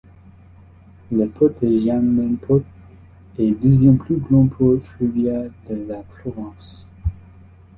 Le 1.11 1.27
port 1.27 1.51
de 1.61 1.77
Jiangmen 1.77 2.35
Port 2.39 2.63
est 3.37 3.51
deuxième 3.51 3.99
plus 3.99 4.15
grand 4.17 4.47
port 4.47 4.79
fluvial 4.81 5.51
de 5.69 5.75
la 5.87 6.01
province. 6.01 6.87